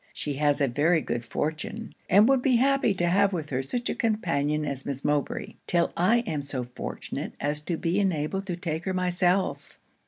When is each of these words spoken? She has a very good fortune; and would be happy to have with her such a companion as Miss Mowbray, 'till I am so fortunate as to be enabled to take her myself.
She 0.13 0.33
has 0.37 0.59
a 0.59 0.67
very 0.67 0.99
good 0.99 1.23
fortune; 1.25 1.93
and 2.09 2.27
would 2.27 2.41
be 2.41 2.55
happy 2.55 2.91
to 2.95 3.05
have 3.05 3.33
with 3.33 3.51
her 3.51 3.61
such 3.61 3.87
a 3.87 3.93
companion 3.93 4.65
as 4.65 4.83
Miss 4.83 5.05
Mowbray, 5.05 5.57
'till 5.67 5.93
I 5.95 6.21
am 6.21 6.41
so 6.41 6.63
fortunate 6.63 7.33
as 7.39 7.59
to 7.59 7.77
be 7.77 7.99
enabled 7.99 8.47
to 8.47 8.55
take 8.57 8.85
her 8.85 8.95
myself. 8.95 9.77